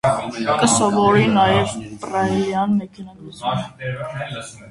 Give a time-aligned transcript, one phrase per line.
[0.61, 4.57] Կը սորվի նաեւ պռայլեան մեքենագրութիւն։